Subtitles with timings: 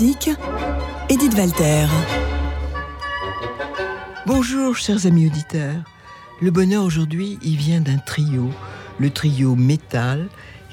[0.00, 1.86] Edith Walter.
[4.26, 5.84] Bonjour chers amis auditeurs.
[6.40, 8.50] Le bonheur aujourd'hui, il vient d'un trio,
[8.98, 10.28] le trio métal,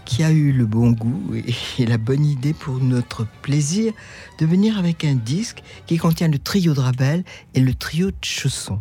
[0.06, 1.36] qui a eu le bon goût
[1.78, 3.94] et la bonne idée pour notre plaisir
[4.40, 8.18] de venir avec un disque qui contient le trio de Ravel et le trio de
[8.24, 8.80] Chausson.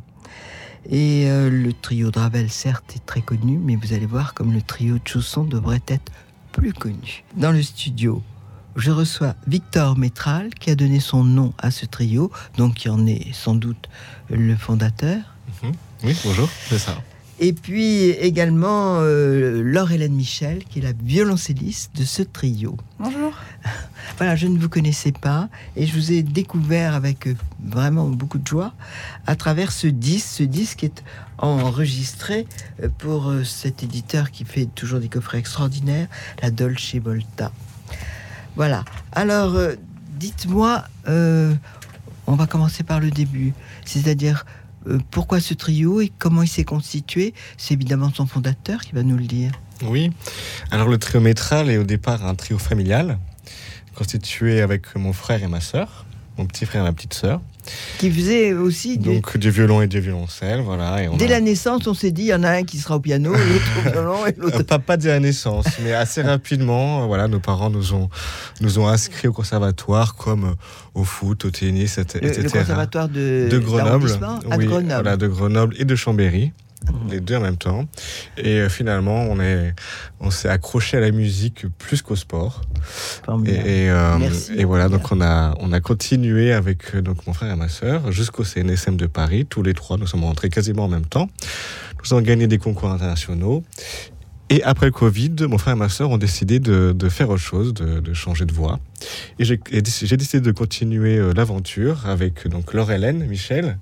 [0.88, 4.54] Et euh, le trio de Ravel, certes, est très connu, mais vous allez voir comme
[4.54, 6.10] le trio de Chausson devrait être
[6.52, 7.24] plus connu.
[7.36, 8.22] Dans le studio,
[8.76, 13.06] je reçois Victor Métral, qui a donné son nom à ce trio, donc qui en
[13.06, 13.88] est sans doute
[14.30, 15.18] le fondateur.
[15.62, 15.72] Mhm.
[16.04, 16.96] Oui, bonjour, c'est ça.
[17.42, 22.76] Et puis également euh, Laure-Hélène Michel, qui est la violoncelliste de ce trio.
[22.98, 23.32] Bonjour.
[24.16, 28.38] Voilà, je ne vous connaissais pas et je vous ai découvert avec euh, vraiment beaucoup
[28.38, 28.74] de joie
[29.26, 30.26] à travers ce disque.
[30.26, 31.02] Ce disque est
[31.38, 32.46] enregistré
[32.82, 36.08] euh, pour cet éditeur qui fait toujours des coffrets extraordinaires,
[36.42, 37.52] la Dolce Volta.
[38.56, 38.84] Voilà.
[39.12, 39.74] Alors, euh,
[40.18, 41.54] dites-moi, euh,
[42.26, 43.52] on va commencer par le début,
[43.84, 44.44] c'est-à-dire
[44.86, 47.34] euh, pourquoi ce trio et comment il s'est constitué?
[47.56, 49.52] C'est évidemment son fondateur qui va nous le dire.
[49.82, 50.10] Oui.
[50.70, 53.18] Alors le trio métral est au départ un trio familial,
[53.94, 56.04] constitué avec mon frère et ma sœur,
[56.38, 57.40] mon petit frère et ma petite sœur.
[57.98, 61.02] Qui faisait aussi du- Donc du violon et du violoncelle, voilà.
[61.02, 62.78] Et on Dès a- la naissance, on s'est dit, il y en a un qui
[62.78, 64.62] sera au piano, l'autre au violon et l'autre.
[64.62, 68.08] pas, pas dès la naissance, mais assez rapidement, euh, voilà, nos parents nous ont,
[68.62, 70.54] nous ont inscrits au conservatoire, comme euh,
[70.94, 72.18] au foot, au tennis, etc.
[72.38, 74.10] Le, le conservatoire de, de Grenoble,
[74.50, 74.88] à oui, Grenoble.
[74.94, 76.52] Voilà, de Grenoble et de Chambéry,
[77.08, 77.86] les deux en même temps.
[78.36, 79.74] Et euh, finalement, on est,
[80.20, 82.62] on s'est accroché à la musique plus qu'au sport.
[83.46, 84.18] Et, et, euh,
[84.56, 87.68] et voilà, donc on a, on a continué avec euh, donc mon frère et ma
[87.68, 89.46] sœur jusqu'au CNSM de Paris.
[89.46, 91.28] Tous les trois, nous sommes rentrés quasiment en même temps.
[92.02, 93.62] Nous avons gagné des concours internationaux.
[94.52, 97.40] Et après le Covid, mon frère et ma sœur ont décidé de, de faire autre
[97.42, 98.80] chose, de, de changer de voie.
[99.38, 99.56] Et j'ai
[100.16, 103.78] décidé de continuer euh, l'aventure avec donc Laure-Hélène Michel,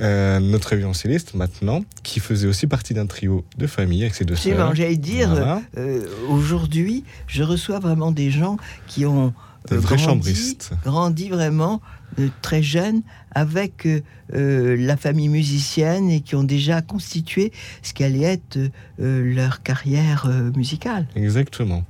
[0.00, 4.34] euh, notre violoncelliste maintenant, qui faisait aussi partie d'un trio de famille avec ses deux
[4.34, 4.74] sœurs.
[4.74, 5.62] j'allais dire, Voilà.
[5.78, 8.56] euh, aujourd'hui, je reçois vraiment des gens
[8.88, 9.32] qui ont
[9.68, 10.70] Vrais grandi, chambristes.
[10.84, 11.80] grandi vraiment
[12.18, 14.00] euh, très jeunes avec euh,
[14.34, 18.58] euh, la famille musicienne et qui ont déjà constitué ce qu'allait être
[19.00, 21.06] euh, leur carrière musicale.
[21.14, 21.84] Exactement.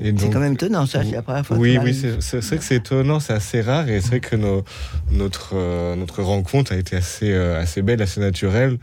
[0.00, 2.64] C'est quand même étonnant, ça, c'est la première fois que Oui, oui, c'est- vrai que
[2.64, 4.64] c'est étonnant, c'est assez rare et c'est vrai que nos-
[5.10, 5.54] notre,
[5.96, 8.78] notre rencontre a été assez, assez belle, assez naturelle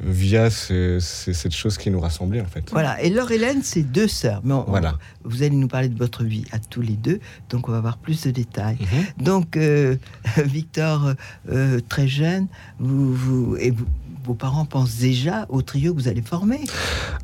[0.00, 2.64] via ce- ce- cette chose qui nous rassemblait en fait.
[2.72, 4.40] Voilà, et Laure Hélène, c'est deux sœurs.
[4.44, 4.98] Mais on- Voilà.
[5.24, 7.98] vous allez nous parler de votre vie à tous les deux, donc on va avoir
[7.98, 8.78] plus de détails.
[8.80, 9.24] Mhm.
[9.24, 9.96] Donc, euh,
[10.44, 11.12] Victor,
[11.50, 13.86] euh, très jeune, vous, vous, et vous-
[14.24, 16.60] vos parents pensent déjà au trio que vous allez former?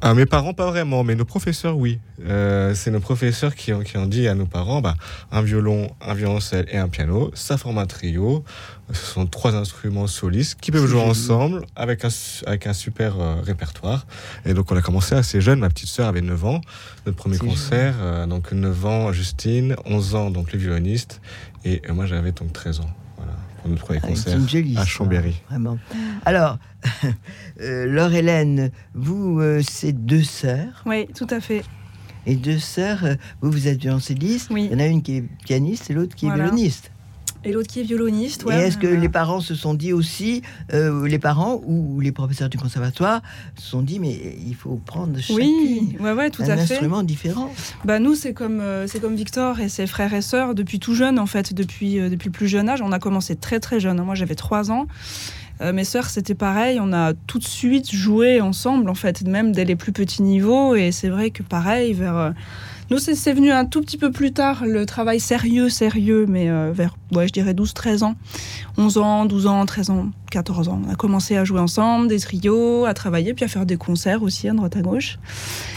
[0.03, 1.99] Ah, mes parents, pas vraiment, mais nos professeurs, oui.
[2.27, 4.97] Euh, c'est nos professeurs qui ont, qui ont dit à nos parents bah,
[5.33, 8.45] un violon, un violoncelle et un piano, ça forme un trio.
[8.93, 12.09] Ce sont trois instruments solistes qui peuvent jouer ensemble avec un,
[12.47, 14.07] avec un super euh, répertoire.
[14.45, 15.61] Et donc, on a commencé assez jeune.
[15.61, 16.61] Ma petite sœur avait 9 ans.
[17.07, 21.21] Notre premier concert, euh, donc 9 ans, Justine, 11 ans, donc le violoniste.
[21.65, 22.91] Et euh, moi, j'avais donc 13 ans.
[23.17, 25.41] Voilà, pour notre premier Ah, concert jolie à Chambéry.
[25.49, 25.79] Vraiment.
[26.25, 26.59] Alors,
[27.61, 30.83] euh, Laure Hélène, vous, euh, c'est deux sœurs.
[30.87, 31.63] Oui, tout à fait.
[32.27, 33.05] Et deux sœurs,
[33.41, 34.49] vous, vous êtes violoncelliste.
[34.51, 34.69] Oui.
[34.71, 36.91] Il y en a une qui est pianiste et l'autre qui est violoniste.
[37.45, 38.43] Et l'autre qui est violoniste.
[38.43, 40.43] et ouais, est-ce que euh, les parents se sont dit aussi,
[40.75, 43.23] euh, les parents ou les professeurs du conservatoire
[43.57, 46.75] se sont dit, mais il faut prendre chacune Oui, ouais, ouais, tout un à fait.
[46.75, 47.51] instrument différent
[47.85, 50.95] Bah nous, c'est comme euh, c'est comme Victor et ses frères et sœurs depuis tout
[50.95, 52.83] jeune en fait, depuis euh, depuis le plus jeune âge.
[52.83, 54.03] On a commencé très très jeune.
[54.03, 54.87] Moi, j'avais 3 ans.
[55.63, 56.79] Euh, mes sœurs, c'était pareil.
[56.81, 60.75] On a tout de suite joué ensemble en fait, même dès les plus petits niveaux.
[60.75, 62.35] Et c'est vrai que pareil vers
[62.91, 66.73] nous, c'est venu un tout petit peu plus tard, le travail sérieux, sérieux, mais euh,
[66.73, 68.15] vers, ouais, je dirais 12-13 ans.
[68.79, 70.81] 11 ans, 12 ans, 13 ans, 14 ans.
[70.85, 74.23] On a commencé à jouer ensemble, des trios, à travailler, puis à faire des concerts
[74.23, 75.19] aussi à droite à gauche.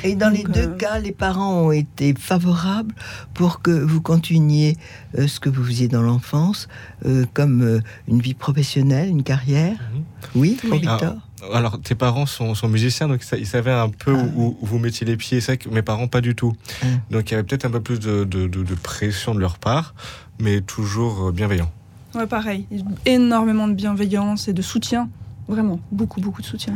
[0.03, 2.95] Et dans les deux euh, cas, les parents ont été favorables
[3.33, 4.77] pour que vous continuiez
[5.17, 6.67] euh, ce que vous faisiez dans l'enfance,
[7.05, 9.77] euh, comme euh, une vie professionnelle, une carrière?
[9.93, 10.03] Mhm.
[10.35, 10.79] Oui, pour Oui.
[10.79, 11.17] Victor.
[11.53, 14.25] Alors, tes parents sont, sont musiciens, donc ça- ils savaient un peu Ah.
[14.35, 15.41] où, où vous mettiez les pieds.
[15.41, 16.53] C'est vrai que mes parents, pas du tout.
[16.81, 16.85] Ah.
[17.11, 19.57] Donc, il y avait peut-être un peu plus de, de- de- de pression de leur
[19.57, 19.93] part,
[20.39, 21.71] mais toujours euh, bienveillant.
[22.15, 22.67] Ouais, pareil.
[23.05, 25.09] Énormément de bienveillance et de soutien.
[25.47, 26.73] Vraiment, beaucoup, beaucoup de soutien.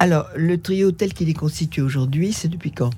[0.00, 2.90] Alors, le trio tel qu'il est constitué aujourd'hui, c'est depuis quand?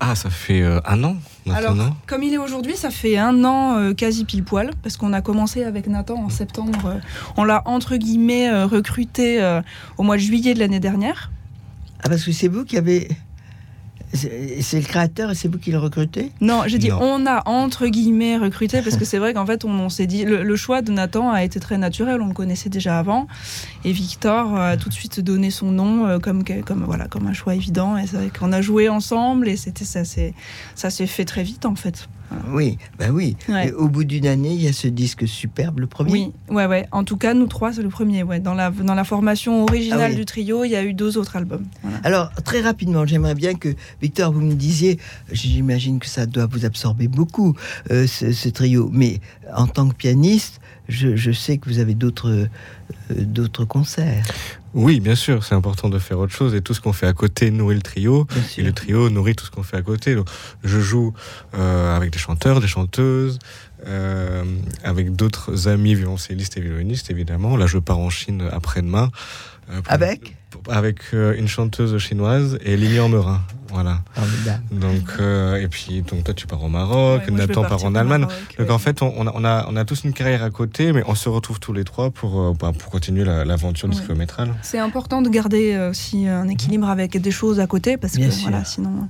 [0.00, 1.70] Ah, ça fait euh, un an maintenant.
[1.72, 5.12] Alors, comme il est aujourd'hui, ça fait un an euh, quasi pile poil, parce qu'on
[5.12, 6.86] a commencé avec Nathan en septembre.
[6.86, 6.98] euh,
[7.36, 9.62] on l'a entre guillemets euh, recruté euh,
[9.96, 11.30] au mois de juillet de l'année dernière.
[12.02, 13.08] Ah, parce que c'est vous qui avez
[14.14, 16.30] C'est le créateur et c'est vous qui le recrutez?
[16.40, 16.98] Non, j'ai dit Non.
[17.02, 20.24] on a entre guillemets recruté parce que c'est vrai qu'en fait on, on s'est dit
[20.24, 23.26] le, le choix de Nathan a été très naturel, on le connaissait déjà avant
[23.84, 27.32] et Victor a tout de suite donné son nom euh, comme comme voilà comme un
[27.32, 30.32] choix évident et c'est vrai qu'on a joué ensemble et c'était ça c'est
[30.76, 32.08] ça s'est fait très vite en fait.
[32.52, 33.36] Oui, ben oui.
[33.48, 33.72] Ouais.
[33.72, 36.12] Au bout d'une année, il y a ce disque superbe, le premier.
[36.12, 36.86] Oui, ouais ouais.
[36.92, 38.22] En tout cas nous trois c'est le premier.
[38.22, 40.16] Ouais, dans la dans la formation originale Ah oui.
[40.16, 41.64] du trio il y a eu deux autres albums.
[41.82, 41.98] Voilà.
[42.04, 44.98] Alors, très rapidement, j'aimerais bien que, Victor, vous me disiez,
[45.32, 47.54] j'imagine que ça doit vous absorber beaucoup,
[47.90, 49.20] euh, ce, ce trio, mais
[49.56, 52.48] en tant que pianiste, je, je sais que vous avez d'autres
[53.10, 54.24] d'autres concerts.
[54.74, 57.12] Oui, bien sûr, c'est important de faire autre chose et tout ce qu'on fait à
[57.12, 58.26] côté nourrit le trio.
[58.58, 60.14] Et le trio nourrit tout ce qu'on fait à côté.
[60.16, 60.28] Donc,
[60.64, 61.14] je joue
[61.54, 63.38] euh, avec des chanteurs, des chanteuses,
[63.86, 64.42] euh,
[64.82, 67.56] avec d'autres amis violoncellistes et violonistes, évidemment.
[67.56, 69.10] Là, je pars en Chine après-demain.
[69.70, 70.36] euh, Avec?
[70.68, 73.42] Avec une chanteuse chinoise et Lilian Merin.
[73.74, 73.98] Voilà.
[74.14, 74.62] Formidable.
[74.70, 78.22] Donc, euh, et puis, donc, toi, tu pars au Maroc, Ouais, Nathan part en Allemagne.
[78.22, 78.72] Maroc, Donc ouais.
[78.74, 81.02] en fait, on, on a, on, a, on a tous une carrière à côté, mais
[81.06, 84.02] on se retrouve tous les trois pour, euh, bah, pour continuer la- l'aventure du Ouais.
[84.02, 84.54] trio métral.
[84.62, 88.28] C'est important de garder euh, aussi un équilibre avec des choses à côté parce Bien
[88.28, 88.48] que sûr.
[88.50, 89.08] voilà sinon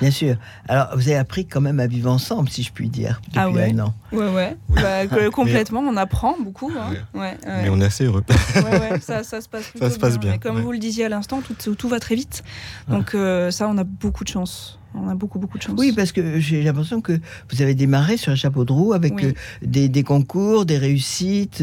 [0.00, 0.36] Bien sûr.
[0.68, 3.50] Alors, vous avez appris quand même à vivre ensemble, si je puis dire, depuis Ah
[3.50, 3.72] ouais.
[3.74, 3.94] un an.
[4.12, 4.56] Ouais, ouais.
[4.70, 6.72] Bah, que- complètement, on apprend beaucoup.
[6.78, 6.94] hein.
[7.14, 7.36] Ouais, ouais.
[7.44, 8.24] Mais on est assez heureux.
[8.56, 10.62] Ouais, ouais, ça, ça se passe plutôt se passe bien, Et comme ouais.
[10.62, 12.42] vous le disiez à l'instant, tout, tout va très vite.
[12.88, 14.78] Donc euh, ça, on a beaucoup de chance.
[14.96, 15.74] On a beaucoup, beaucoup de chance.
[15.78, 17.18] Oui, parce que j'ai l'impression que
[17.52, 19.26] vous avez démarré sur un chapeau de roue avec Oui.
[19.26, 19.32] euh,
[19.62, 21.62] des, des concours, des réussites.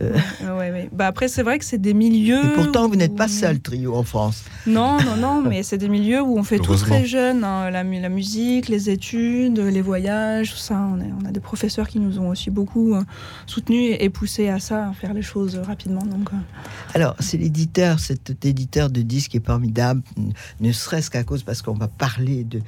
[0.00, 0.88] euh, Ouais, ouais, ouais.
[0.92, 2.44] Bah, après, c'est vrai que c'est des milieux...
[2.44, 4.44] et pourtant, vous n'êtes pas seul trio en France.
[4.66, 7.44] Non, non, non, mais c'est des milieux où on fait tout très jeune.
[7.44, 7.70] hein.
[7.70, 10.74] La, mu- la musique, les études, les voyages, tout ça.
[10.76, 13.02] On, a des professeurs qui nous ont aussi beaucoup euh,
[13.46, 16.02] soutenus et, et poussés à ça, à faire les choses rapidement.
[16.02, 16.36] Donc, euh,
[16.94, 20.02] Alors, c'est l'éditeur, cet éditeur de disques est formidable,
[20.60, 22.60] ne serait-ce qu'à cause, parce qu'on va parler de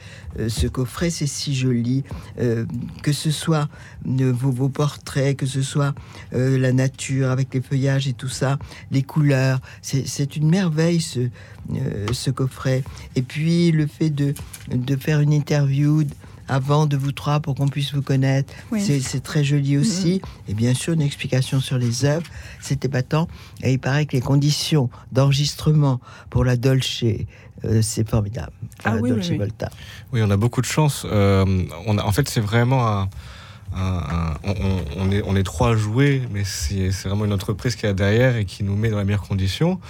[0.49, 2.05] ce coffret, c'est si joli,
[2.39, 2.67] euh,
[3.03, 3.69] que ce soit
[4.07, 5.95] euh, vos, vos portraits, que ce soit
[6.35, 8.59] euh, la nature avec les feuillages et tout ça,
[8.91, 11.21] les couleurs, c'est c'est une merveille ce,
[11.75, 12.85] euh, ce coffret.
[13.15, 14.35] Et puis, le fait de,
[14.71, 16.03] de faire une interview
[16.49, 18.81] avant de vous trois pour qu'on puisse vous connaître, Oui.
[18.81, 20.21] c'est c'est très joli aussi.
[20.49, 22.27] Et bien sûr, une explication sur les œuvres,
[22.61, 23.27] c'était pas tant.
[23.65, 26.01] Et il paraît que les conditions d'enregistrement
[26.31, 27.03] pour la Dolce,
[27.67, 28.53] euh, c'est formidable.
[28.85, 29.39] Ah oui, Dolce oui, oui.
[29.39, 29.71] Volta.
[30.13, 31.07] Oui, on a beaucoup de chance.
[31.11, 33.09] Euh, on a, en fait, c'est vraiment un.
[33.75, 34.35] Un-
[34.97, 38.37] on, est, on est trois à jouer, mais c'est vraiment une entreprise qui est derrière
[38.37, 39.81] et qui nous met dans les meilleures conditions.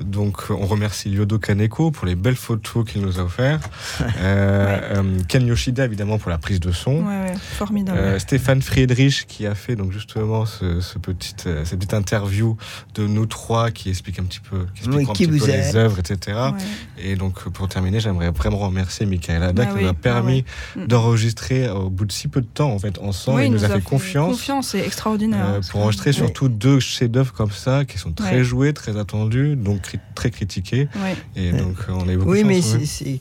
[0.00, 3.68] Donc, on remercie Lyodo Kaneko pour les belles photos qu'il nous a offertes.
[4.18, 6.98] Euh, euh, Ken Yoshida, évidemment, pour la prise de son.
[7.04, 7.98] ouais, ouais, formidable.
[7.98, 12.56] Euh, Stéphane Friedrich qui a fait donc justement ce, ce petit, euh, cette petite interview
[12.94, 15.44] de nous trois qui explique un petit peu, qui explique Oui, un qui petit vous
[15.46, 15.72] peu êtes.
[15.72, 16.38] les œuvres, etc.
[16.54, 17.04] Ouais.
[17.04, 20.44] Et donc pour terminer, j'aimerais vraiment remercier Michael Ada Bah qui oui, nous a permis
[20.46, 20.84] ah ouais.
[20.84, 20.88] Mm.
[20.88, 23.21] d'enregistrer au bout de si peu de temps en fait ensemble.
[23.28, 24.32] Oui, il il nous a fait confiance.
[24.32, 25.46] Confiance, c'est extraordinaire.
[25.48, 26.16] euh, pour enregistrer Ouais.
[26.16, 28.44] surtout deux chefs-d'œuvre comme ça, qui sont très Ouais.
[28.44, 30.88] joués, très attendus, donc cri- très critiqués.
[31.02, 31.16] Ouais.
[31.36, 33.20] Et donc euh, on a eu beaucoup Oui, de mais c'est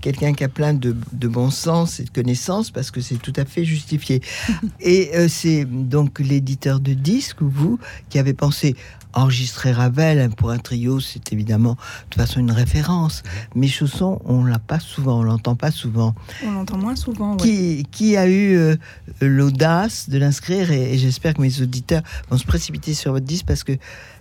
[0.00, 3.32] quelqu'un qui a plein de, de bon sens et de connaissances parce que c'est tout
[3.36, 4.22] à fait justifié.
[4.80, 7.78] et euh, c'est donc l'éditeur de disques ou vous
[8.08, 8.74] qui avez pensé
[9.14, 11.78] enregistrer Ravel hein, pour un trio, c'est évidemment de
[12.10, 13.22] toute façon une référence.
[13.54, 16.14] Mais Chausson, on l'a pas souvent, on l'entend pas souvent.
[16.44, 17.32] On l'entend moins souvent.
[17.32, 17.38] ouais.
[17.42, 18.76] Qui, qui a eu euh,
[19.20, 23.46] l'audace de l'inscrire et, et j'espère que mes auditeurs vont se précipiter sur votre disque
[23.46, 23.72] parce que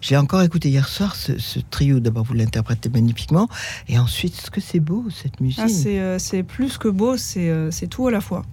[0.02, 2.00] j'ai encore écouté hier soir ce, ce trio.
[2.00, 3.48] D'abord, vous l'interprétez magnifiquement
[3.88, 5.62] et ensuite, ce que c'est beau cette musique.
[5.64, 8.44] Ah, c'est euh, plus que beau, c'est euh, c'est tout à la fois.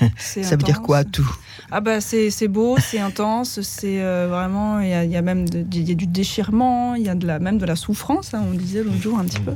[0.18, 1.28] Ça veut dire quoi tout?
[1.70, 5.16] Ah bah c'est c'est beau, c'est intense, c'est euh, vraiment il y, a- il y
[5.16, 7.74] a même de- y a du déchirement, il y a de la même de la
[7.76, 9.54] souffrance, hein, on disait l'autre jour un petit peu.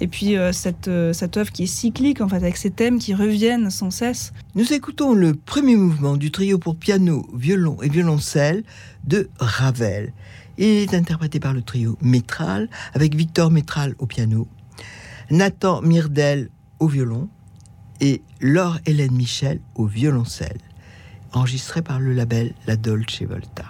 [0.00, 2.98] Et puis euh, cette euh, cette œuvre qui est cyclique en fait avec ces thèmes
[2.98, 4.32] qui reviennent sans cesse.
[4.54, 8.62] Nous écoutons le premier mouvement du trio pour piano, violon et violoncelle
[9.04, 10.12] de Ravel.
[10.58, 14.46] Il est interprété par le trio Métral avec Victor Métral au piano,
[15.30, 17.28] Nathan Mirdel au violon
[18.00, 20.58] et Laure Hélène Michel au violoncelle.
[21.32, 23.66] Enregistré par le label La Dolce Volta.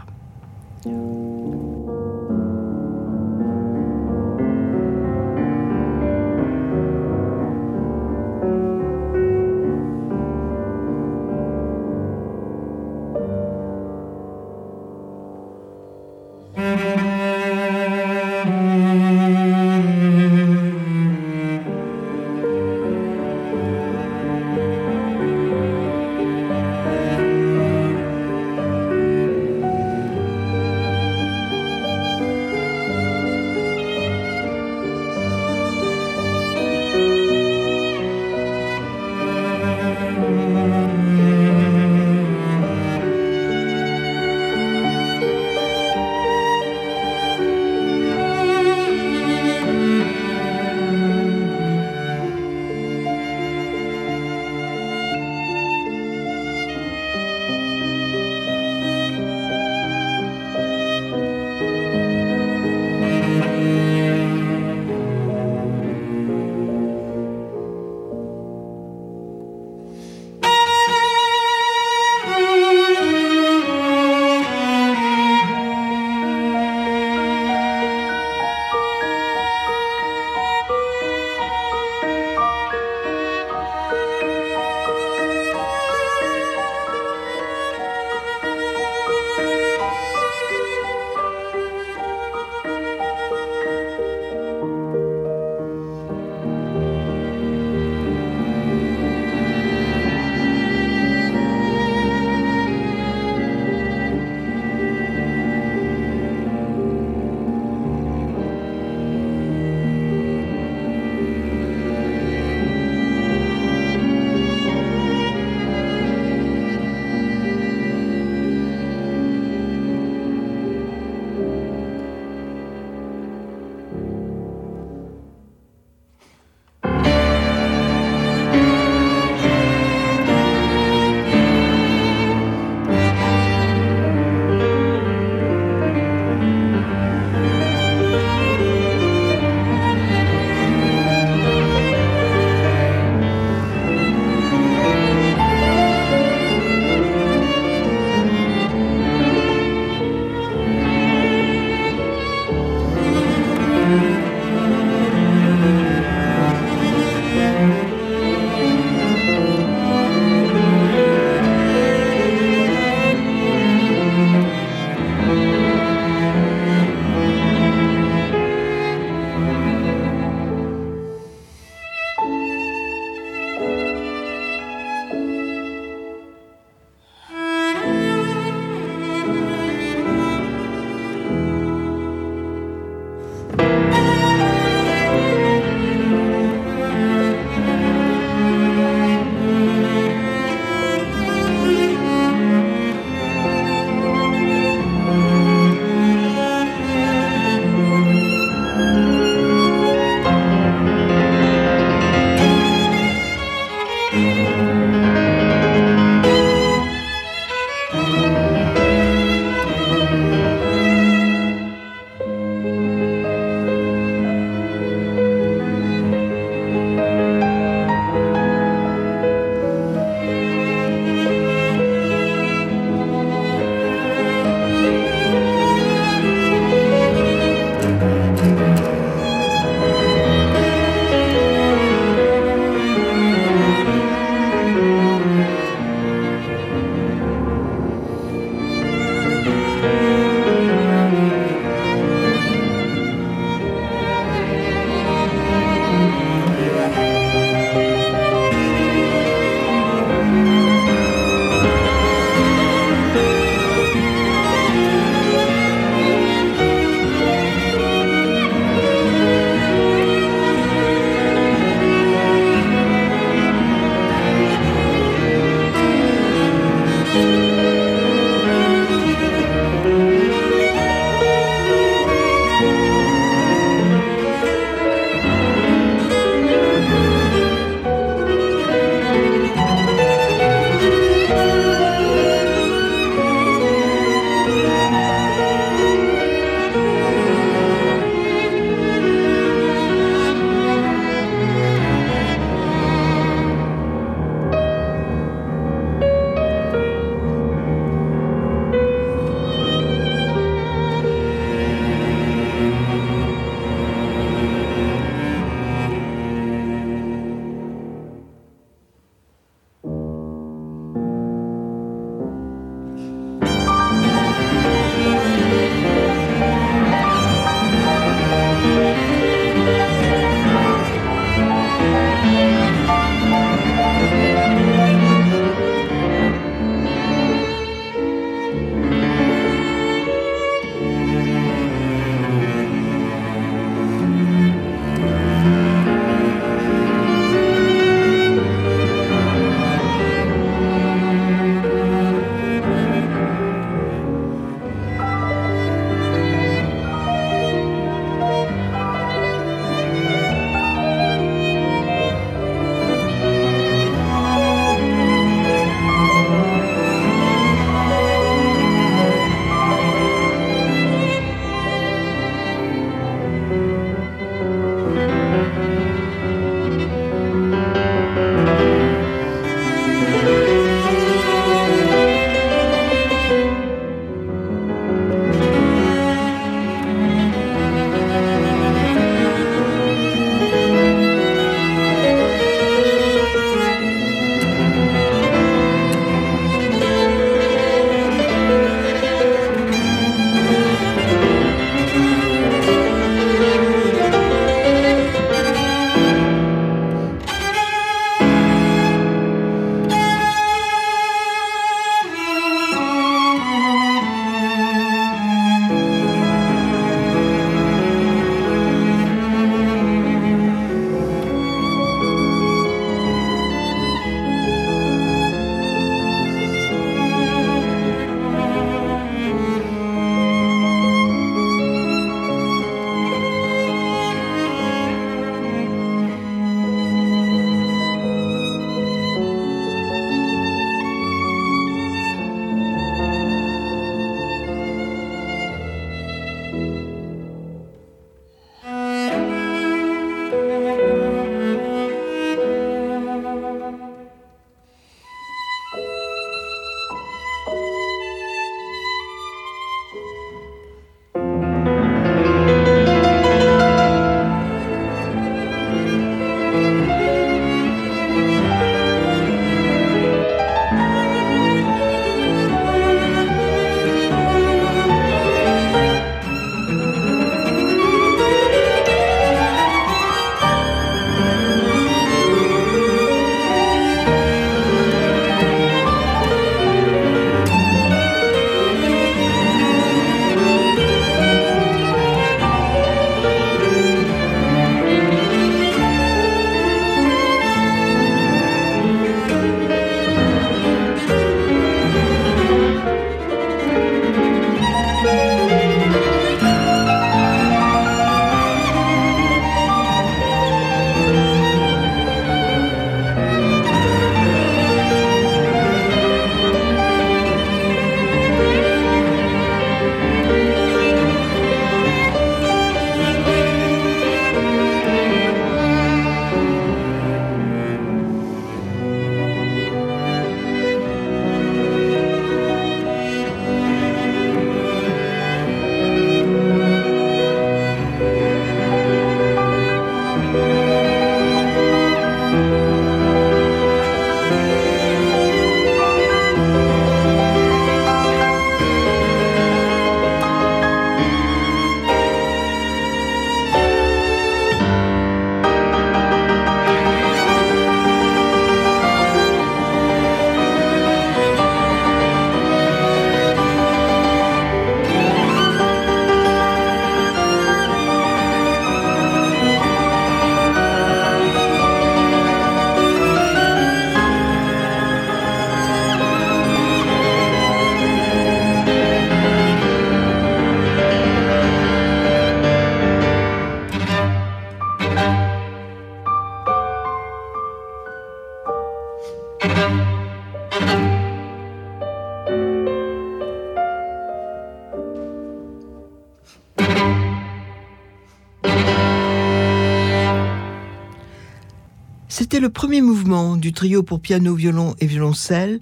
[592.40, 595.60] C'était le premier mouvement du trio pour piano, violon et violoncelle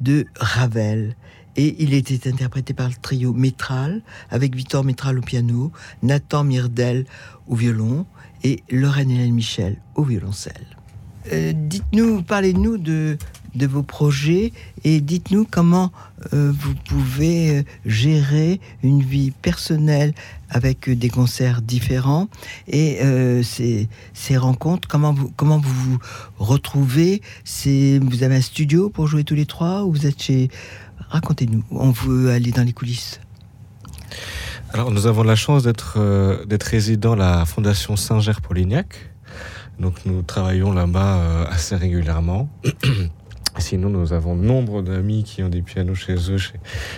[0.00, 1.14] de Ravel.
[1.56, 4.00] Et il était interprété par le trio Métral,
[4.30, 7.04] avec Victor Métral au piano, Nathan Mirdel
[7.46, 8.06] au violon
[8.44, 10.78] et Lorraine Hélène Michel au violoncelle.
[11.34, 13.18] Euh, dites-nous, parlez-nous de,
[13.56, 14.52] de vos projets
[14.84, 15.92] et dites-nous comment
[16.32, 20.14] euh, vous pouvez euh, gérer une vie personnelle
[20.50, 22.28] avec des concerts différents
[22.68, 25.98] et euh, ces, ces rencontres, comment vous, comment vous vous
[26.38, 27.22] retrouvez?
[27.64, 30.50] Vous avez un studio pour jouer tous les trois ou vous êtes chez...
[31.08, 33.20] Racontez-nous, on veut aller dans les coulisses.
[34.72, 39.10] Alors, nous avons la chance d'être euh, d'être résident à la Fondation Saint-Ger-Polignac.
[39.78, 42.48] Donc, nous travaillons là-bas euh, assez régulièrement.
[43.58, 46.52] Sinon, nous avons nombre d'amis qui ont des pianos chez eux, chez,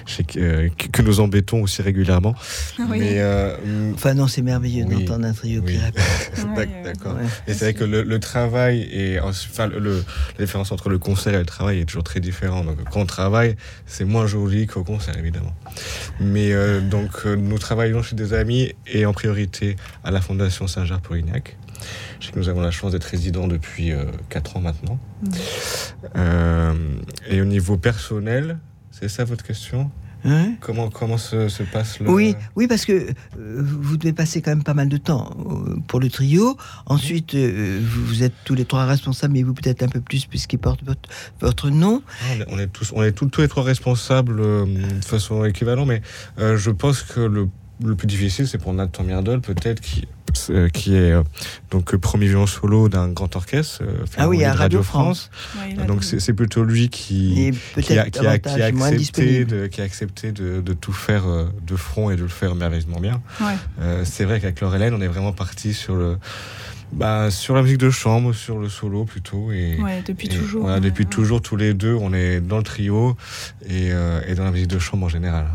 [0.06, 2.34] chez- euh, que, nous embêtons aussi régulièrement.
[2.78, 2.98] Oui.
[2.98, 3.56] Mais, euh,
[3.94, 5.78] Enfin non, c'est merveilleux Oui, d'entendre un trio oui.
[6.84, 7.14] D'accord.
[7.14, 7.22] Ouais.
[7.46, 10.04] Et c'est vrai que le, le travail et enfin le, le-
[10.38, 12.64] la différence entre le concert et le travail est toujours très différent.
[12.64, 15.54] Donc quand on travaille, c'est moins joli qu'au concert évidemment.
[16.20, 21.56] Mais euh, donc nous travaillons chez des amis et en priorité à la Fondation Saint-Jacques-Polignac.
[22.20, 23.92] Je sais que nous avons la chance d'être résidents depuis
[24.28, 24.98] 4 ans maintenant.
[25.22, 25.30] Mhm.
[26.16, 26.74] Euh,
[27.28, 28.58] et au niveau personnel,
[28.90, 29.90] c'est ça votre question?
[30.24, 32.10] Hein Comment, comment se, se passe le...
[32.10, 35.76] Oui, oui, parce que euh, vous devez passer quand même pas mal de temps euh,
[35.86, 36.56] pour le trio.
[36.86, 40.26] Ensuite, euh, vous, vous êtes tous les trois responsables, mais vous peut-être un peu plus
[40.26, 41.08] puisqu'il porte votre,
[41.40, 42.02] votre nom.
[42.22, 45.86] Ah, On est, tous, on est tous, tous les trois responsables euh, de façon équivalente,
[45.86, 46.02] mais
[46.40, 47.48] euh, je pense que le,
[47.84, 50.06] le plus difficile, c'est pour Nathan Mirdol, peut-être, qui, euh,
[50.72, 51.22] qui est euh,
[51.70, 55.30] donc euh, premier violon solo d'un grand orchestre, euh, Ah oui, à Radio France.
[55.58, 59.44] Ouais, Donc c'est plutôt lui qui, a, peut-être qui, a, qui a davantage moins accepté,
[59.44, 62.54] de, qui a accepté de, de tout faire euh, de front et de le faire
[62.54, 63.20] merveilleusement bien.
[63.40, 63.46] Ouais.
[63.80, 66.16] Euh, c'est vrai qu'avec Laure Hélène, on est vraiment parti sur le...
[66.90, 69.52] Bah, sur la musique de chambre, sur le solo plutôt.
[69.52, 70.62] Et, Ouais, depuis et toujours.
[70.62, 71.10] voilà, depuis ouais.
[71.10, 73.14] toujours, tous les deux, on est dans le trio
[73.66, 75.48] et, euh, et dans la musique de chambre en général.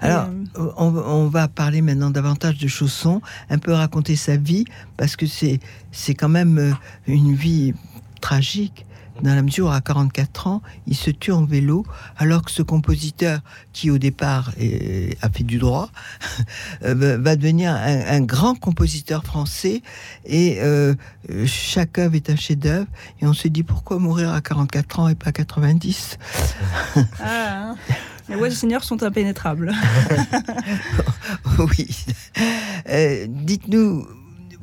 [0.00, 4.64] Alors, euh, on, on va parler maintenant davantage de Chausson, un peu raconter sa vie,
[4.96, 5.60] parce que c'est
[5.92, 6.72] c'est quand même euh,
[7.06, 7.74] une vie
[8.20, 8.86] tragique.
[9.22, 11.86] Dans la mesure où à 44 ans, il se tue en vélo,
[12.16, 15.88] alors que ce compositeur, qui au départ est- a fait du droit,
[16.84, 19.82] euh, va devenir un, un grand compositeur français.
[20.26, 20.96] Et euh,
[21.46, 22.88] chaque œuvre est un chef-d'œuvre.
[23.22, 26.18] Et on se dit pourquoi mourir à 44 ans et pas 90
[27.20, 27.76] Ah, hein.
[28.28, 29.72] Les voix du Seigneur sont impénétrables.
[31.58, 31.88] Oui.
[32.88, 34.06] Euh, Dites-nous,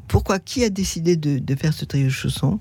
[0.07, 2.59] pourquoi, qui a décidé de, de faire ce trio de chaussons?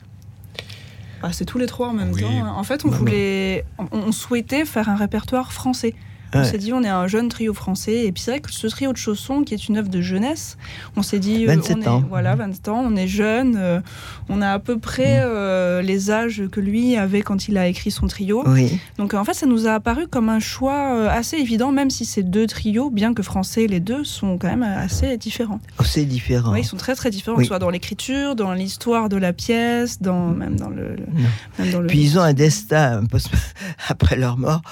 [1.22, 2.22] Ah, c'est tous les trois en même Oui.
[2.22, 2.56] temps.
[2.56, 5.94] En fait, on voulait, on, on souhaitait faire un répertoire français.
[6.32, 8.04] On s'est dit, on est un jeune trio français.
[8.06, 10.56] Et puis c'est vrai que ce trio de chaussons, qui est une œuvre de jeunesse,
[10.96, 12.04] on s'est dit, euh, 27 on est, ans.
[12.08, 13.80] voilà, 20 ans, on est jeune, euh,
[14.28, 17.90] on a à peu près euh, les âges que lui avait quand il a écrit
[17.90, 18.42] son trio.
[18.46, 22.04] Oui, Donc en fait, ça nous a apparu comme un choix assez évident, même si
[22.04, 25.60] ces deux trios, bien que français, les deux sont quand même assez différents.
[25.80, 26.52] Oh, c'est différent.
[26.52, 27.46] Oui, ils sont très très différents, Oui.
[27.46, 31.28] soit dans l'écriture, dans l'histoire de la pièce, dans même dans le, le- Non.
[31.58, 33.30] même dans le- Puis ils ont un destin post-
[33.88, 34.62] après leur mort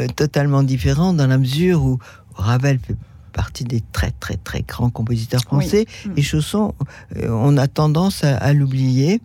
[0.00, 1.98] euh, totalement différent dans la mesure où
[2.34, 2.96] Ravel fait
[3.32, 6.10] partie des très très très grands compositeurs français Mm.
[6.16, 6.74] et Chausson,
[7.16, 9.20] euh, on a tendance à, à l'oublier.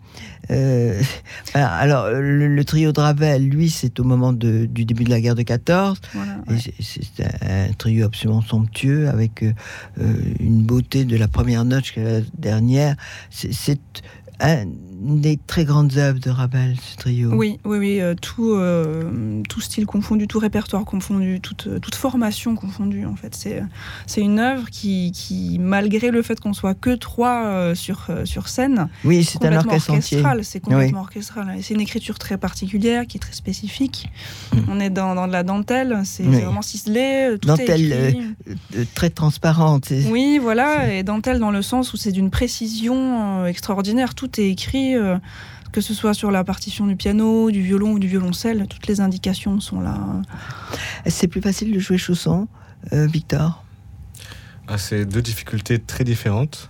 [0.52, 1.02] Euh,
[1.52, 5.10] voilà, alors le, le trio de Ravel, lui, c'est au moment de- du début de
[5.10, 6.00] la guerre de 14.
[6.14, 6.60] Voilà, Et ouais.
[6.80, 9.54] c'est- un trio absolument somptueux avec euh,
[10.40, 12.96] une beauté de la première note jusqu'à la dernière.
[13.32, 13.80] C'est
[14.40, 14.66] un
[15.04, 17.32] des très grandes œuvres de Ravel, ce trio.
[17.34, 21.96] Oui, oui, oui, euh, tout, euh, tout style confondu, tout répertoire confondu, toute, euh, toute
[21.96, 23.36] formation confondue, en fait.
[23.36, 28.48] C'est, une œuvre qui, qui, malgré le fait qu'on soit que trois euh, sur, sur
[28.48, 30.44] scène, Oui, c'est un orchestre orchestral.
[30.44, 31.58] C'est complètement orchestral.
[31.62, 34.10] C'est une écriture très particulière, qui est très spécifique.
[34.54, 34.58] Mm.
[34.70, 36.42] On est dans, dans de la dentelle, c'est, Oui.
[36.42, 37.92] vraiment ciselé, tout Dentelle,
[38.76, 39.92] est très transparente.
[40.10, 44.16] Oui, voilà, et dentelle dans le sens où c'est d'une précision extraordinaire.
[44.16, 45.18] Tout est écrit, euh,
[45.72, 49.02] que ce soit sur la partition du piano, du violon ou du violoncelle, toutes les
[49.02, 49.98] indications sont là.
[51.08, 52.48] C'est plus facile de jouer Chausson,
[52.94, 53.64] euh, Victor?
[54.68, 56.70] Ah, c'est deux difficultés très différentes.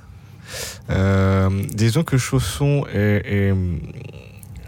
[0.90, 3.54] Euh, disons que Chausson est, est,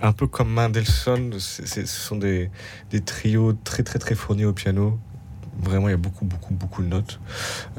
[0.02, 1.40] un peu comme Mendelssohn.
[1.40, 2.50] C'est- c'est- ce sont des,
[2.92, 5.00] des trios très très très fournis au piano.
[5.64, 7.20] Vraiment, il y a beaucoup, beaucoup, beaucoup de notes.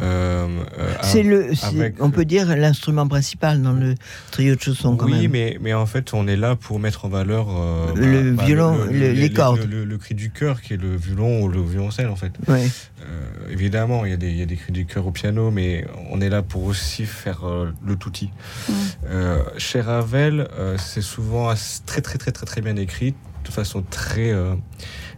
[0.00, 3.94] Euh, euh, C'est le, avec- on peut dire l'instrument principal dans le
[4.30, 5.30] trio de chaussons quand oui, même.
[5.30, 9.12] mais, mais en fait, on est là pour mettre en valeur euh, Le violon, le-
[9.12, 9.68] les cordes.
[9.68, 12.32] Le, le cri du cœur, qui est le violon ou le violoncelle, en fait.
[12.48, 12.66] Ouais.
[13.02, 15.50] Euh, évidemment, il y, a des, il y a des cris du cœur au piano,
[15.50, 18.30] mais on est là pour aussi faire euh, le touti.
[18.68, 18.72] Mm.
[19.10, 21.52] Euh, chez Ravel, euh, c'est souvent
[21.84, 24.54] très, très, très, très, très bien écrit, de façon très, euh,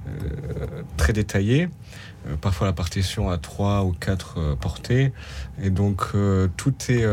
[0.08, 0.66] euh,
[0.96, 1.68] très détaillée.
[2.28, 5.12] Euh, parfois, la partition a trois ou quatre euh, portées,
[5.62, 7.04] et donc euh, tout est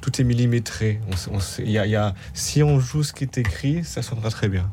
[0.00, 1.00] tout millimétré.
[2.34, 4.70] Si on joue ce qui est écrit, ça sonnera très bien.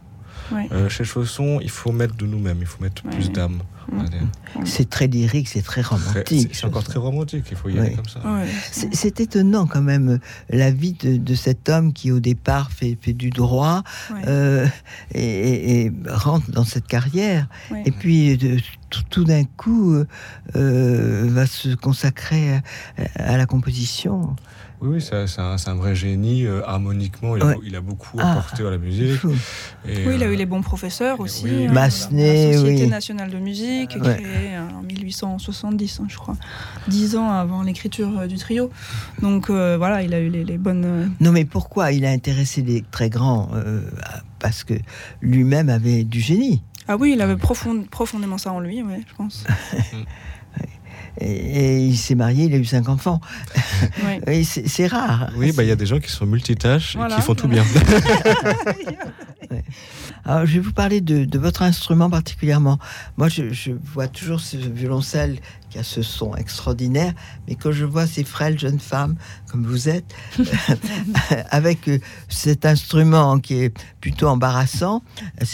[0.52, 0.68] Ouais.
[0.72, 3.12] Euh, chez Chausson, il faut mettre de nous-mêmes, il faut mettre Ouais.
[3.12, 3.60] plus d'âme.
[3.92, 4.00] Mm.
[4.00, 4.66] Allez.
[4.66, 6.50] C'est très lyrique, c'est très romantique.
[6.56, 8.20] C'est encore très romantique, il faut y aller comme ça.
[8.20, 8.48] Ouais.
[8.72, 10.18] C'est étonnant quand même euh,
[10.50, 14.22] la vie de, de cet homme qui au départ fait, fait du droit Ouais.
[14.28, 14.68] euh,
[15.14, 17.84] et, rentre dans cette carrière Ouais.
[17.86, 18.58] et puis de-
[18.90, 19.96] tout, tout d'un coup
[20.56, 22.62] euh, va se consacrer à,
[23.34, 24.36] à la composition.
[24.84, 26.46] Oui, oui, c'est un, vrai génie.
[26.46, 27.58] euh, harmoniquement, il a, Ouais.
[27.66, 28.34] il a beaucoup Ah.
[28.34, 29.18] apporté à la musique.
[29.88, 31.46] Et, Oui, il a eu euh, les bons professeurs aussi.
[31.46, 31.68] oui.
[31.68, 32.90] hein, Massenet, la Société oui.
[32.90, 34.18] nationale de musique, Ouais.
[34.22, 36.36] créée en 1870, hein, je crois,
[36.90, 38.70] dix ans avant l'écriture euh, du trio.
[39.22, 40.84] Donc euh, voilà, il a eu les, les bonnes.
[40.86, 43.82] euh, Non mais pourquoi il a intéressé les très grands euh,
[44.40, 44.74] Parce que
[45.22, 46.62] lui-même avait du génie?
[46.90, 49.46] Ah oui, il avait profond- profondément ça en lui, ouais, je pense.
[51.20, 53.22] Et, et il s'est marié, il a eu cinq enfants.
[54.44, 55.30] C'est c'est rare.
[55.36, 57.48] Oui, bah, il y a des gens qui sont multitâches Voilà, et qui font tout
[57.48, 57.64] bien.
[60.26, 62.80] Alors, je vais vous parler de, de votre instrument particulièrement.
[63.18, 65.38] Moi, je, je vois toujours ce violoncelle
[65.74, 67.14] qui a ce son extraordinaire,
[67.48, 69.16] mais quand je vois ces frêles jeunes femmes,
[69.52, 70.06] comme vous êtes,
[71.50, 71.98] avec euh,
[72.30, 75.02] cet instrument qui est plutôt embarrassant,
[75.42, 75.46] euh,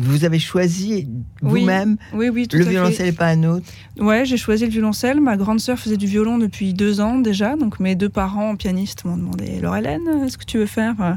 [0.00, 1.08] vous avez choisi
[1.42, 3.66] Oui, vous-même Oui, oui, le violoncelle et pas un autre.
[3.98, 5.20] Ouais, j'ai choisi le violoncelle.
[5.20, 7.56] Ma grande sœur faisait du violon depuis deux ans déjà.
[7.56, 11.12] Donc mes deux parents pianistes m'ont demandé Laure Hélène, est-ce que tu veux faire euh,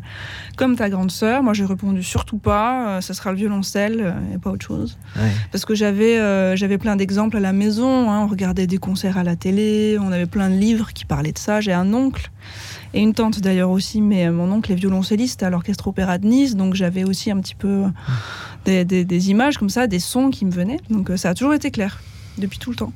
[0.57, 2.97] comme ta grande sœur Moi j'ai répondu surtout pas.
[2.97, 4.97] euh, ça sera le violoncelle euh, et pas autre chose.
[5.17, 5.29] Ouais.
[5.51, 8.11] Parce que j'avais euh, j'avais plein d'exemples à la maison.
[8.11, 8.21] hein.
[8.23, 9.97] On regardait des concerts à la télé.
[9.99, 11.61] On avait plein de livres qui parlaient de ça.
[11.61, 12.29] J'ai un oncle.
[12.93, 16.27] Et une tante d'ailleurs aussi, mais euh, mon oncle est violoncelliste à l'Orchestre Opéra de
[16.27, 17.85] Nice, donc j'avais aussi un petit peu
[18.67, 20.79] euh, des, des- images comme ça, des sons qui me venaient.
[20.89, 21.99] Donc euh, ça a toujours été clair,
[22.37, 22.93] depuis tout le temps.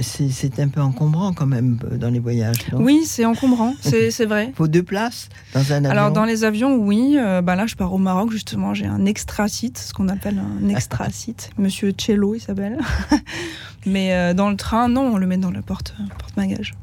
[0.00, 2.66] C'est, un peu encombrant quand même euh, dans les voyages.
[2.72, 4.52] Oui, c'est encombrant, c'est c'est vrai.
[4.54, 5.90] Faut deux places dans un avion?
[5.90, 7.16] Alors dans les avions, oui.
[7.18, 8.74] Euh, bah là, je pars au Maroc justement.
[8.74, 11.50] J'ai un extra-site, ce qu'on appelle un extra-site.
[11.58, 12.78] Monsieur Cello, il s'appelle.
[13.86, 16.74] Mais euh, dans le train, non, on le met dans le porte, porte-bagages.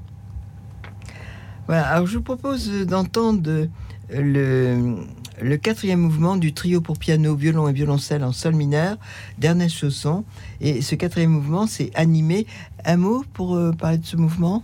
[1.68, 3.68] Voilà, alors je vous propose d'entendre euh,
[4.10, 4.96] le,
[5.42, 8.98] le quatrième mouvement du trio pour piano, violon et violoncelle en sol mineur
[9.38, 10.24] d'Ernest Chausson.
[10.62, 12.46] Et ce quatrième mouvement, c'est animé.
[12.86, 14.64] Un mot pour euh, parler de ce mouvement?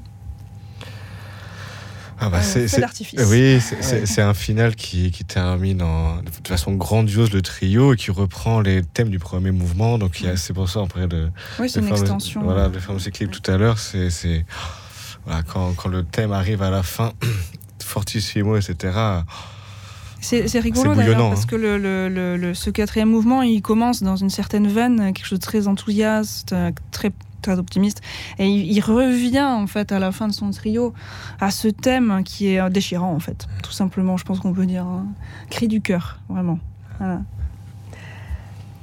[2.21, 2.67] Ah bah, Euh, c'est-.
[3.29, 8.11] Oui, c'est- un final qui, qui termine en- de façon grandiose le trio et qui
[8.11, 9.97] reprend les thèmes du premier mouvement.
[9.97, 11.29] Donc a- c'est pour ça après de,
[11.59, 12.43] Oui, c'est une le- extension.
[12.43, 14.45] Voilà, de faire ce clip tout à l'heure, c'est c'est-
[15.25, 17.13] voilà, quand, quand le thème arrive à la fin,
[17.81, 19.21] fortissimo, etc.
[20.21, 21.47] C'est rigolo d'ailleurs parce hein.
[21.47, 25.25] que le, le- le- le- ce quatrième mouvement, il commence dans une certaine veine, quelque
[25.25, 28.01] chose de très enthousiaste, euh, très très optimiste,
[28.37, 30.93] et il, il revient en fait à la fin de son trio
[31.39, 34.17] à ce thème qui est euh, déchirant en fait, tout simplement.
[34.17, 35.05] Je pense qu'on peut dire un
[35.49, 36.59] cri du cœur, vraiment.
[36.97, 37.21] Voilà.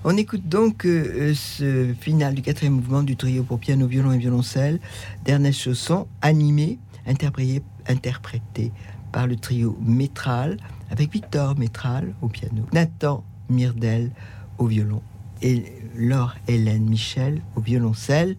[0.05, 4.19] On écoute donc euh, ce final du quatrième mouvement du trio pour piano, violon et
[4.19, 4.81] violoncelle
[5.25, 8.73] d'Ernest Chausson, animé, interprété, interprété
[9.13, 10.57] par le trio Métral,
[10.91, 14.11] avec Victor Métral au piano, Nathan Mirdel
[14.59, 15.03] au violon
[15.43, 18.37] et Laure Hélène Michel au violoncelle.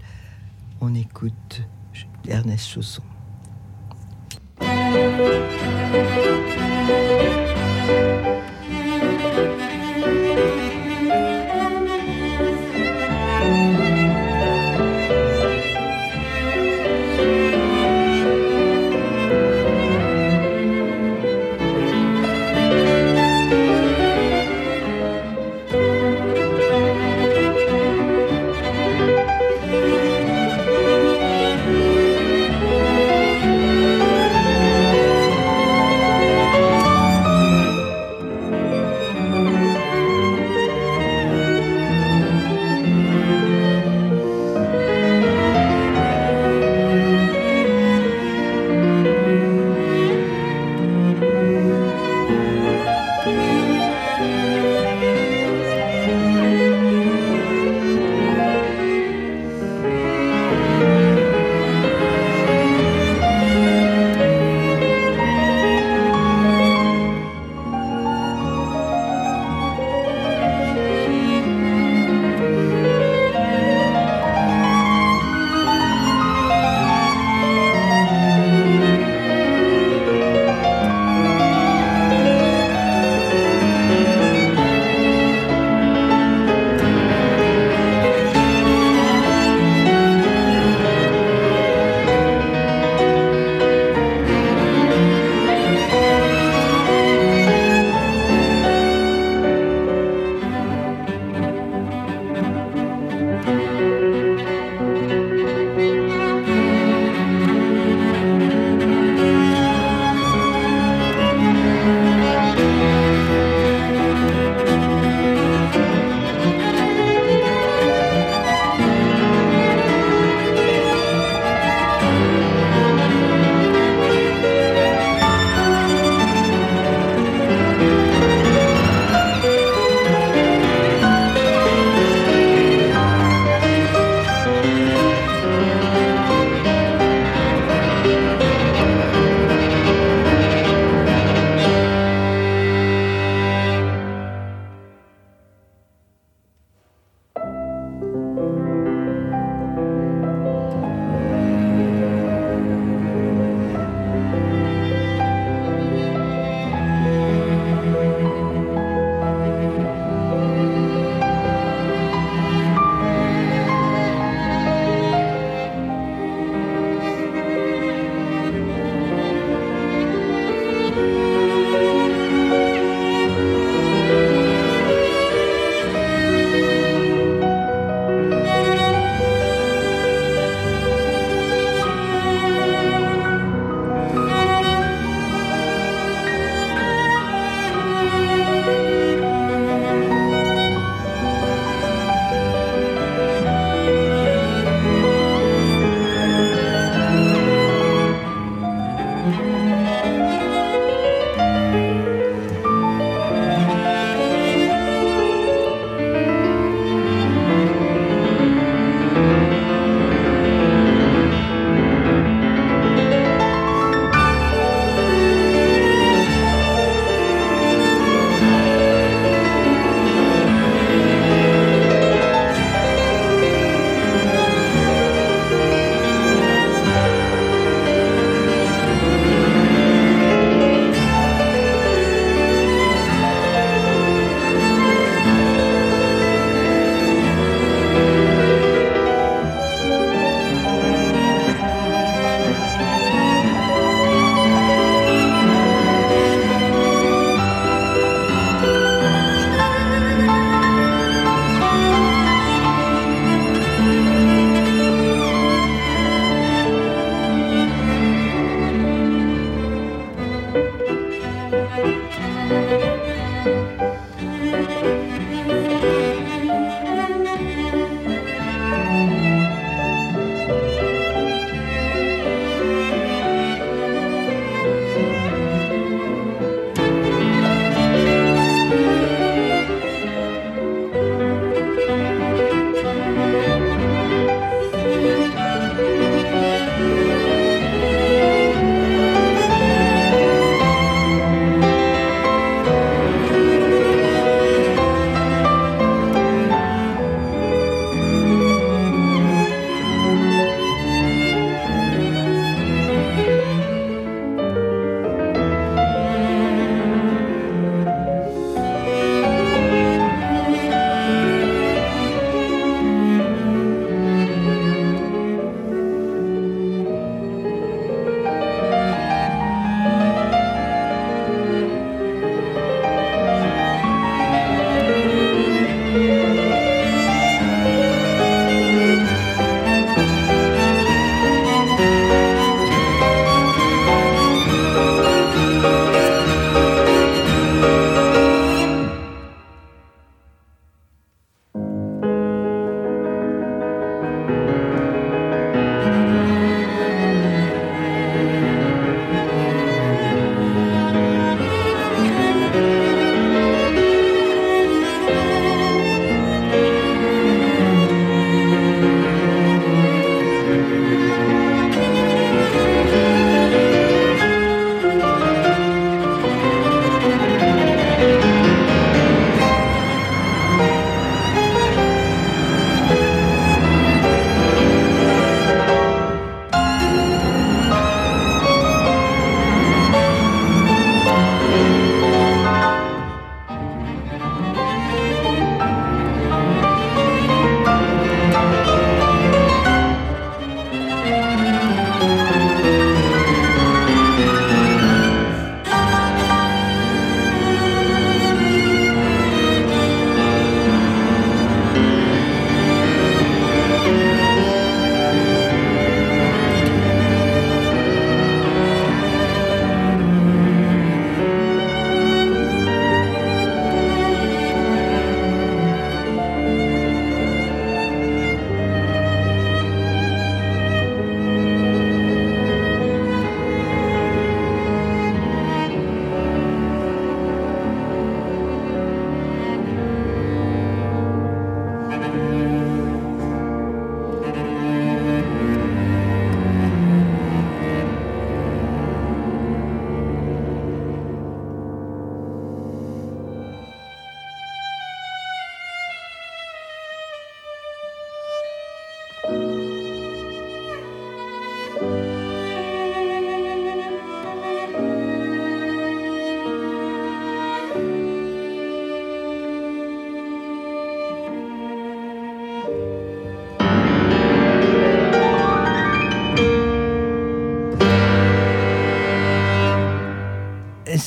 [0.82, 1.64] On écoute
[2.28, 3.04] Ernest Chausson.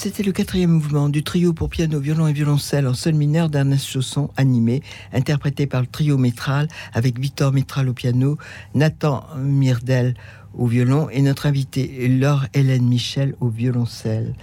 [0.03, 3.87] C'était le quatrième mouvement du trio pour piano, violon et violoncelle en sol mineur d'Ernest
[3.87, 4.83] Chausson, animé,
[5.13, 8.39] interprété par le trio Métral, avec Victor Métral au piano,
[8.75, 10.15] Nathan Mirdel
[10.55, 14.35] au violon et notre invité Laure Hélène Michel au violoncelle.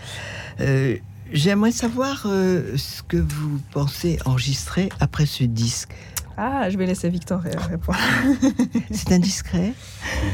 [0.60, 0.98] Euh,
[1.34, 5.90] J'aimerais savoir euh, ce que vous pensez enregistrer après ce disque.
[6.38, 7.98] Ah, je vais laisser Victor répondre.
[8.92, 9.74] c'est indiscret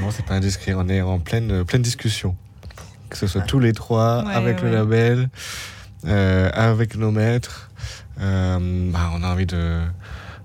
[0.02, 0.74] Non, c'est pas indiscret.
[0.74, 2.36] On est en pleine, pleine discussion
[3.14, 5.30] que ce soit tous les trois, avec le label,
[6.06, 7.70] euh, avec nos maîtres.
[8.20, 9.80] Euh, bah, on a envie de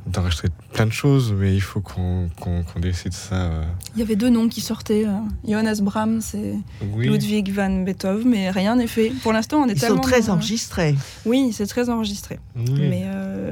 [0.06, 2.30] d'enregistrer plein de choses, mais il faut qu'on
[2.76, 3.34] décide ça.
[3.34, 3.64] Euh.
[3.94, 5.04] Il y avait deux noms qui sortaient,
[5.46, 6.54] Johannes Brahms et
[6.96, 9.10] Ludwig van Beethoven, mais rien n'est fait.
[9.22, 9.96] Pour l'instant, on est Ils tellement...
[9.96, 10.94] sont très enregistrés.
[11.26, 12.38] Oui, c'est très enregistré.
[12.56, 13.06] Mais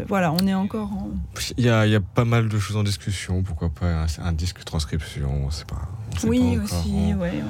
[0.09, 1.11] voilà, on est encore en...
[1.59, 4.07] Il y, a, il y, a, pas mal de choses en discussion, pourquoi pas un,
[4.25, 5.89] un disque transcription, c'est pas
[6.25, 7.43] oui, aussi, ouais,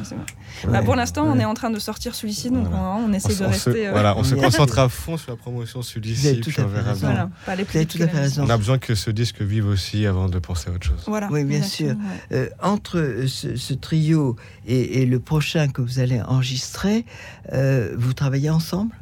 [0.69, 3.89] bah, pour l'instant, on est en train de sortir celui-ci, donc on, essaie de rester.
[3.89, 7.31] Euh, voilà, on se concentre à fond sur la promotion celui-ci, puis on verra bien.
[7.45, 8.45] Voilà, tout à fait raison.
[8.45, 11.03] On a besoin que ce disque vive aussi avant de penser à autre chose.
[11.07, 11.95] Voilà, oui, bien sûr.
[12.33, 14.37] Euh, entre ce, trio
[14.67, 17.05] et, le prochain que vous allez enregistrer,
[17.53, 18.95] euh, vous travaillez ensemble?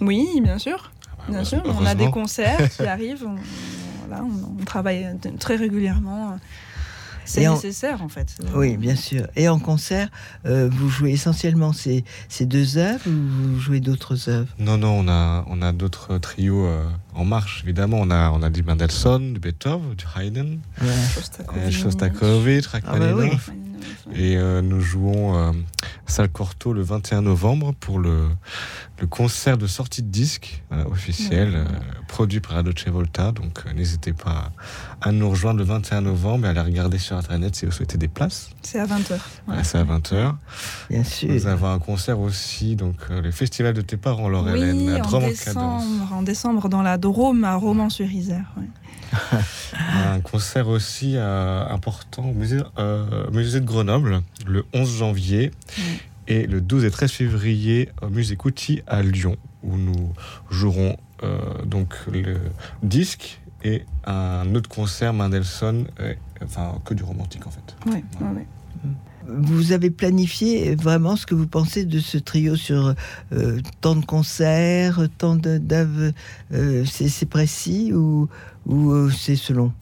[0.00, 0.92] Oui, bien sûr.
[1.06, 3.26] Ah bah, bien sûr, on a des concerts qui arrivent.
[3.26, 4.22] On,
[4.60, 5.06] on travaille
[5.38, 6.38] très régulièrement.
[7.24, 8.34] C'est Et en- nécessaire en fait.
[8.54, 9.26] Oui, bien sûr.
[9.36, 10.08] Et en concert,
[10.46, 14.48] euh, vous jouez essentiellement ces, ces deux œuvres ou vous jouez d'autres œuvres?
[14.58, 16.84] Non, non, on a, on a d'autres trios euh,
[17.14, 17.98] en marche, évidemment.
[18.00, 20.92] On a, on a du Mendelssohn, du Beethoven, du Haydn, Voilà.
[21.56, 23.30] euh, Shostakovich, Ah bah oui.
[24.14, 25.52] Et euh, nous jouons euh,
[26.06, 28.28] Salle Corto le 21 novembre pour le,
[29.00, 31.56] le concert de sortie de disque officiel, Ouais.
[31.56, 31.64] euh,
[32.08, 33.32] produit par la Dolce Volta.
[33.32, 34.52] Donc euh, n'hésitez pas
[35.00, 37.98] à nous rejoindre le 21 novembre et à aller regarder sur Internet si vous souhaitez
[37.98, 38.50] des places.
[38.62, 39.18] C'est à 20h.
[39.46, 40.34] Voilà, C'est à 20h.
[40.90, 41.32] Bien sûr.
[41.32, 45.06] Nous avons un concert aussi, donc euh, le festival de tes parents, Laure-Hélène, Oui, à
[45.06, 48.54] en décembre, en décembre dans la Drôme à Romans-sur-Isère.
[48.56, 48.68] ouais.
[50.06, 55.50] Un concert aussi euh, important au musée, euh, musée de Grenoble le 11 janvier
[56.28, 60.14] et le 12 et 13 février au musée Couty à Lyon où nous
[60.50, 62.38] jouerons euh, donc le
[62.82, 67.76] disque et un autre concert Mendelssohn, euh, enfin que du romantique en fait.
[67.86, 68.46] Ouais, ouais.
[69.26, 72.94] Vous avez planifié vraiment ce que vous pensez de ce trio sur
[73.32, 76.12] euh, tant de concerts, tant de- d'œuvres
[76.52, 78.28] euh, C'est précis ou,
[78.66, 79.72] ou euh, c'est selon?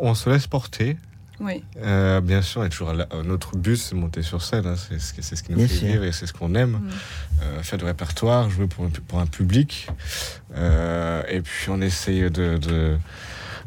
[0.00, 0.96] On, se laisse porter.
[1.38, 1.62] Oui.
[1.82, 2.90] Euh, bien sûr, on est toujours.
[2.90, 4.64] Euh, notre but, c'est monter sur scène.
[4.66, 4.74] hein.
[4.76, 5.88] C'est ce, qui- c'est ce qui nous Bien fait sûr.
[5.88, 6.72] vivre et c'est ce qu'on aime.
[6.72, 6.88] Mm.
[7.42, 9.86] Euh, faire du répertoire, jouer pour, un pu- pour un public.
[10.54, 12.96] Euh, et puis, on essaye de, de,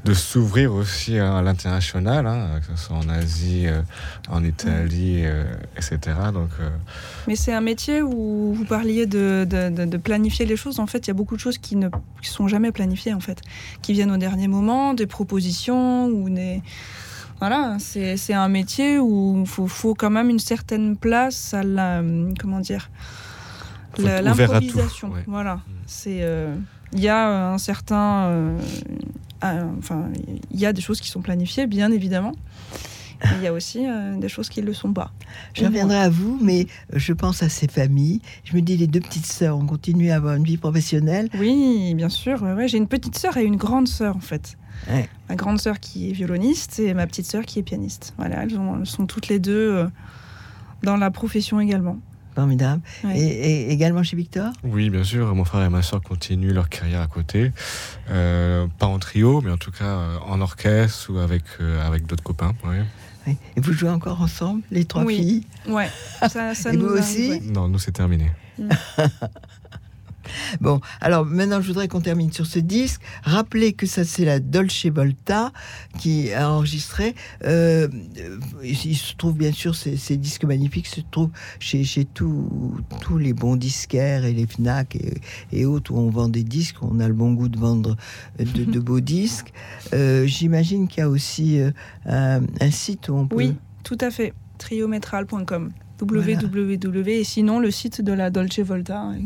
[0.06, 3.82] de s'ouvrir aussi à l'international, hein, que ce soit en Asie, euh,
[4.30, 5.44] en Italie, euh,
[5.76, 5.98] etc.
[6.34, 6.70] Donc, euh,
[7.28, 10.80] Mais c'est un métier où vous parliez de, de- de- de planifier les choses.
[10.80, 11.90] En fait, il y a beaucoup de choses qui ne
[12.22, 13.42] qui sont jamais planifiées, en fait,
[13.82, 16.62] qui viennent au dernier moment, des propositions ou des.
[17.40, 21.64] Voilà, c'est c'est un métier où il faut, faut quand même une certaine place à
[21.64, 22.02] la.
[22.40, 22.90] Comment dire
[23.98, 25.10] L'improvisation.
[25.12, 25.24] ouais.
[25.28, 25.60] Voilà.
[25.86, 26.20] C'est.
[26.22, 26.56] euh,
[26.94, 28.26] Il y a un certain.
[28.28, 28.58] euh,
[29.42, 30.10] un- Enfin,
[30.52, 32.34] il y a des choses qui sont planifiées, bien évidemment.
[33.22, 35.12] Mais Il y a aussi euh, des choses qui ne le sont pas.
[35.54, 38.22] Je reviendrai à vous, mais je pense à ces familles.
[38.46, 41.28] Je me dis, les deux petites sœurs ont continué à avoir une vie professionnelle.
[41.38, 42.42] Oui, bien sûr.
[42.42, 42.68] ouais, ouais.
[42.70, 44.58] J'ai une petite sœur et une grande sœur en fait.
[44.90, 45.10] Ouais.
[45.28, 48.14] Ma grande sœur qui est violoniste et ma petite sœur qui est pianiste.
[48.18, 49.88] Voilà, elles, ont- elles sont toutes les deux euh,
[50.84, 52.00] dans la profession également.
[52.36, 52.82] Formidable.
[53.04, 53.20] Ouais.
[53.20, 54.54] Et, et également chez Victor?
[54.64, 57.52] Oui, bien sûr, mon frère et ma soeur continuent leur carrière à côté.
[58.10, 62.06] Euh, pas en trio, mais en tout cas euh, en orchestre ou avec, euh, avec
[62.06, 62.54] d'autres copains.
[62.66, 62.84] ouais.
[63.56, 65.16] Et vous jouez encore ensemble, les trois Oui.
[65.18, 65.48] filles?
[65.72, 65.90] Ouais,
[66.28, 67.30] ça, ça Et nous vous aussi?
[67.30, 67.40] ouais.
[67.44, 68.32] Non, nous, c'est terminé.
[70.62, 73.02] Bon, alors maintenant, je voudrais qu'on termine sur ce disque.
[73.24, 75.52] Rappelez que ça, c'est la Dolce Volta
[76.00, 77.16] qui a enregistré.
[77.46, 77.88] Euh,
[78.64, 83.34] il se trouve, bien sûr, ces, ces disques magnifiques se trouvent chez, chez tous les
[83.34, 85.14] bons disquaires et les FNAC et,
[85.52, 86.78] et autres où on vend des disques.
[86.82, 87.96] On a le bon goût de vendre
[88.38, 89.54] de, de beaux disques.
[89.94, 91.72] Euh, J'imagine qu'il y a aussi euh,
[92.06, 93.36] un, un site où on peut...
[93.36, 94.34] Oui, tout à fait.
[94.58, 95.72] Triométral.com.
[96.02, 97.10] www.
[97.12, 99.20] Et sinon, le site de la Dolce Volta euh,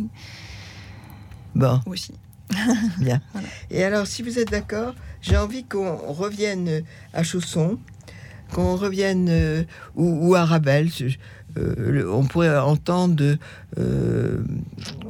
[1.56, 1.80] Bon.
[1.86, 2.14] aussi.
[3.00, 3.22] Bien.
[3.34, 3.48] Voilà.
[3.72, 6.84] Et alors, si vous êtes d'accord, j'ai envie qu'on revienne
[7.14, 7.80] à Chausson,
[8.54, 9.64] qu'on revienne euh,
[9.96, 10.90] ou, ou à Ravel.
[10.92, 11.18] Je-
[11.58, 13.38] euh, le- on pourrait entendre,
[13.80, 14.44] euh,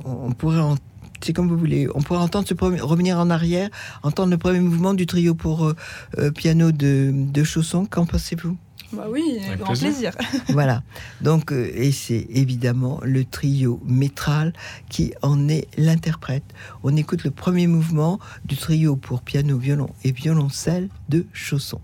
[0.06, 0.76] on pourrait, en-
[1.22, 3.70] c'est comme vous voulez, on pourrait entendre ce premier- revenir en arrière,
[4.04, 5.76] entendre le premier mouvement du trio pour euh,
[6.20, 7.86] euh, piano de, de Chausson.
[7.86, 8.58] Qu'en pensez-vous?
[8.94, 10.12] Bah oui, Avec grand plaisir.
[10.16, 10.42] plaisir.
[10.50, 10.84] Voilà.
[11.22, 14.54] Donc, euh, et c'est évidemment le trio métral
[14.90, 16.44] qui en est l'interprète.
[16.84, 21.82] On écoute le premier mouvement du trio pour piano, violon et violoncelle de Chausson.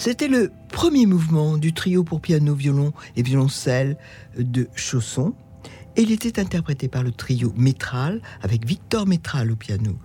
[0.00, 3.98] C'était le premier mouvement du trio pour piano, violon et violoncelle
[4.38, 5.34] de Chausson.
[5.94, 9.98] Et il était interprété par le trio Métral, avec Victor Métral au piano,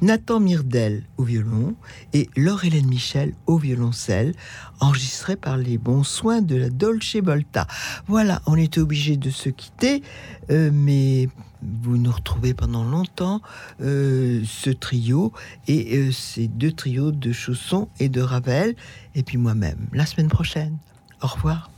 [0.00, 1.74] Nathan Mirdel au violon
[2.14, 4.34] et Laure-Hélène Michel au violoncelle,
[4.80, 7.66] enregistré par les bons soins de la Dolce Volta.
[8.06, 10.02] Voilà, on était obligé de se quitter,
[10.50, 11.28] euh, mais
[11.62, 13.40] vous nous retrouvez pendant longtemps
[13.80, 15.32] euh, ce trio
[15.68, 18.74] et euh, ces deux trios de Chausson et de Ravel,
[19.14, 20.76] et puis moi-même, la semaine prochaine.
[21.22, 21.70] Au revoir.